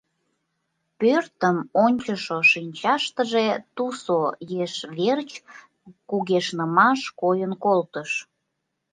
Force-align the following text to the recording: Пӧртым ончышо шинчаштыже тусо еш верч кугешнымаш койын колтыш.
Пӧртым 0.99 1.57
ончышо 1.83 2.37
шинчаштыже 2.51 3.47
тусо 3.75 4.21
еш 4.63 4.75
верч 4.97 5.29
кугешнымаш 6.09 6.99
койын 7.21 7.53
колтыш. 7.63 8.11